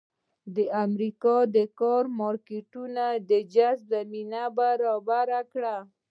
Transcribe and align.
د 0.55 0.57
امریکا 0.85 1.37
د 1.55 1.57
کار 1.79 2.03
مارکېټ 2.19 2.67
د 3.29 3.31
جذب 3.53 3.83
زمینه 3.91 4.43
برابره 4.57 5.39
کړه. 5.51 5.75